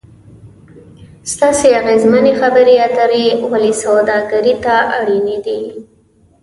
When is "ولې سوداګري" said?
3.51-4.55